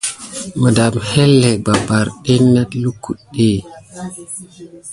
Məɗam 0.61 0.95
héhélèk 1.09 1.57
barbar 1.65 2.07
té 2.23 2.33
naku 2.53 2.77
lukudi. 2.83 3.51